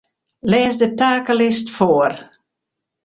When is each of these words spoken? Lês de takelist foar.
Lês 0.51 0.75
de 0.81 0.87
takelist 1.01 1.67
foar. 1.77 2.13